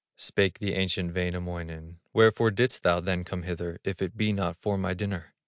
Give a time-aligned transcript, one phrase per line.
[0.17, 4.75] Spake the ancient Wainamoinen: "Wherefore didst thou then come hither, If it be not for
[4.75, 5.35] my dinner?"